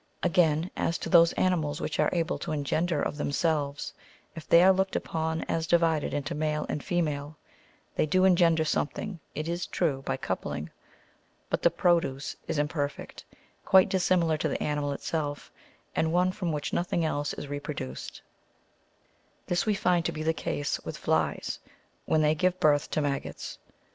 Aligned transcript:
Again, 0.23 0.71
as 0.75 0.97
to 0.97 1.09
those 1.09 1.31
animals 1.33 1.79
which 1.79 1.99
are 1.99 2.09
able 2.11 2.39
to 2.39 2.51
engender 2.51 3.03
of 3.03 3.17
themselves, 3.17 3.93
if 4.35 4.47
they 4.47 4.63
are 4.63 4.73
looked 4.73 4.95
upon 4.95 5.43
as 5.43 5.67
divided 5.67 6.11
into 6.11 6.33
male 6.33 6.65
and 6.69 6.83
female, 6.83 7.37
they 7.95 8.07
do 8.07 8.25
en 8.25 8.35
gender 8.35 8.65
something, 8.65 9.19
it 9.35 9.47
is 9.47 9.67
true, 9.67 10.01
by 10.03 10.17
coupling, 10.17 10.71
but 11.51 11.61
the 11.61 11.69
produce 11.69 12.35
is 12.47 12.57
im 12.57 12.67
perfect, 12.67 13.23
quite 13.63 13.89
dissimilar 13.89 14.37
to 14.37 14.47
the 14.49 14.63
animal 14.63 14.91
itself, 14.91 15.51
and 15.95 16.11
one 16.11 16.31
from 16.31 16.51
which 16.51 16.73
nothing 16.73 17.05
else 17.05 17.33
is 17.33 17.47
reproduced; 17.47 18.23
this 19.45 19.67
we 19.67 19.75
find 19.75 20.03
to 20.05 20.11
be 20.11 20.23
the 20.23 20.33
case 20.33 20.79
with 20.79 20.97
flies, 20.97 21.59
when 22.05 22.23
they 22.23 22.33
give 22.33 22.59
birth 22.59 22.89
to 22.89 23.01
maggots. 23.01 23.59